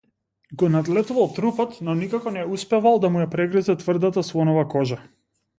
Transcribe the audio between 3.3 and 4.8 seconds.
прегризе тврдата слонова